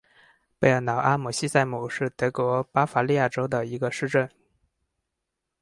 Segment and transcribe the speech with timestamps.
[0.57, 4.27] 贝尔瑙阿姆希姆塞是德国巴伐利亚州的一个市镇。